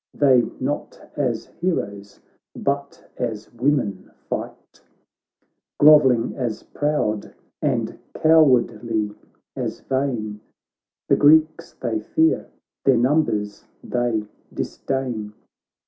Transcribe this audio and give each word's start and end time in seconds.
They 0.15 0.49
not 0.59 0.99
as 1.15 1.45
heroes, 1.45 2.21
but 2.55 3.07
as 3.17 3.53
women 3.53 4.09
fight; 4.27 4.83
Grovelling 5.77 6.33
as 6.35 6.63
proud, 6.63 7.35
and 7.61 7.99
cowardly 8.15 9.13
as 9.55 9.81
vain. 9.81 10.39
The 11.07 11.17
Greeks 11.17 11.75
they 11.75 11.99
fear, 11.99 12.49
their 12.83 12.97
numbers 12.97 13.67
they 13.83 14.25
disdain. 14.51 15.33